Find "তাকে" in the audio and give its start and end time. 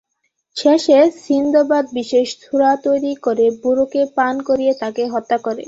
4.81-5.03